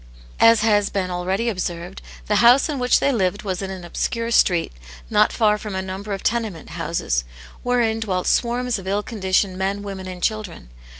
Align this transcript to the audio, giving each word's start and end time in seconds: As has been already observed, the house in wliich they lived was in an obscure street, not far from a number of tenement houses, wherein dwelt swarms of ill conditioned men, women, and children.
As 0.39 0.61
has 0.61 0.89
been 0.89 1.11
already 1.11 1.47
observed, 1.47 2.01
the 2.25 2.37
house 2.37 2.67
in 2.67 2.79
wliich 2.79 2.97
they 2.97 3.11
lived 3.11 3.43
was 3.43 3.61
in 3.61 3.69
an 3.69 3.83
obscure 3.85 4.31
street, 4.31 4.71
not 5.11 5.31
far 5.31 5.59
from 5.59 5.75
a 5.75 5.81
number 5.83 6.11
of 6.11 6.23
tenement 6.23 6.69
houses, 6.71 7.23
wherein 7.61 7.99
dwelt 7.99 8.25
swarms 8.25 8.79
of 8.79 8.87
ill 8.87 9.03
conditioned 9.03 9.59
men, 9.59 9.83
women, 9.83 10.07
and 10.07 10.23
children. 10.23 10.69